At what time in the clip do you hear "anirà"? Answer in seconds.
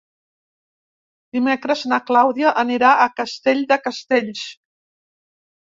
2.65-2.95